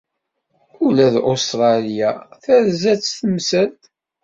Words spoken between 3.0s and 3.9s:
temsalt.